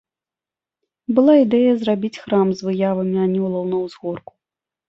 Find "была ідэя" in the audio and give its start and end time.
1.19-1.71